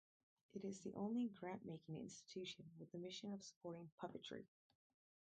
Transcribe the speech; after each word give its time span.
It 0.55 0.65
is 0.65 0.79
the 0.81 0.95
only 0.95 1.29
grantmaking 1.29 1.99
institution 2.01 2.65
with 2.79 2.91
the 2.91 2.97
mission 2.97 3.33
of 3.35 3.43
supporting 3.43 3.91
puppetry. 4.01 4.45